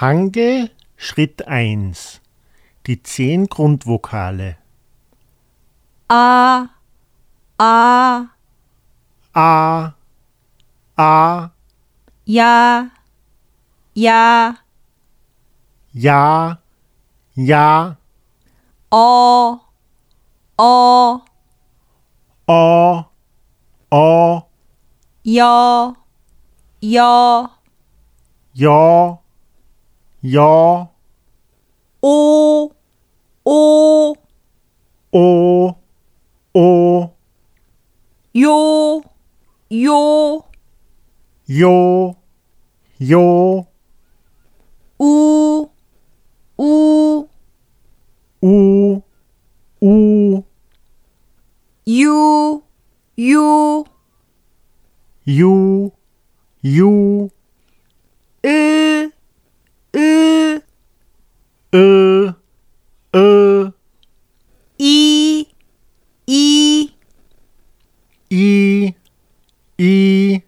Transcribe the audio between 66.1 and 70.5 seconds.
E, E, E.